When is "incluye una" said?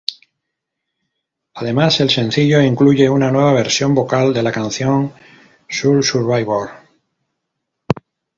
2.63-3.29